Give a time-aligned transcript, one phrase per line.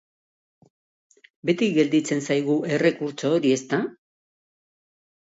[1.51, 3.85] Beti gelditzen zaigu errekurtso hori, ezta?